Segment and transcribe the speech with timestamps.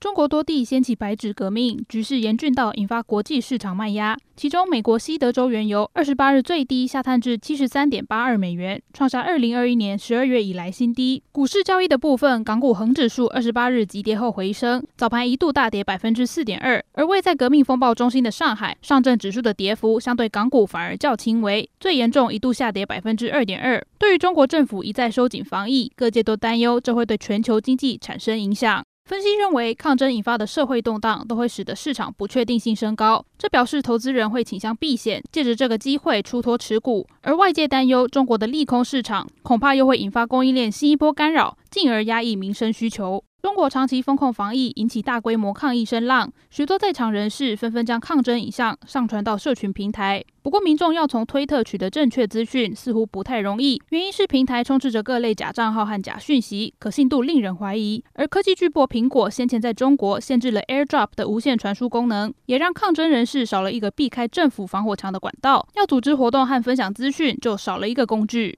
[0.00, 4.16] 中国多地掀起白纸革命，局势严峻到引发国际市场卖压。
[4.36, 11.20] 其中，美国西德州原油二十八日最低下探至七十三点八二美元，创下二零二一年十二月以来新低。
[11.32, 16.80] 股市交易的部分，港股恒指数二十八日急跌后回升，早盘一度大跌百分之四点二。
[16.92, 23.84] 而位在革命风暴中心的上海，上证指数的跌幅相对港股反而较轻微，最严重一度下跌百分之二点二。
[23.98, 28.84] 对于中国政府一再收紧防疫，各界都担忧这会对全球经济产生影响。
[29.08, 37.06] 分析认为，抗争引发的社会动荡都会使得市场不确定性升高，这表示投资人会倾向避险，借着这个机会出脱持股。
[37.22, 43.24] 而外界担忧中国的利空市场，恐怕又会引发供应链新一波干扰，进而压抑民生需求。
[43.40, 50.24] 中国长期封控防疫引起大规模抗议声浪，许多在场人士纷纷将抗争影像上传到社群平台。
[50.42, 58.02] 不过，民众要从推特取得正确资讯似乎不太容易，原因是平台充斥着各类假账号和假讯息，可信度令人怀疑。
[58.14, 68.56] 而科技巨擘苹果先前在中国限制了 AirDrop 的无线传输功能，也让抗争人士少了一个避开政府防火墙的管道，要组织活动和分享资讯就少了一个工具。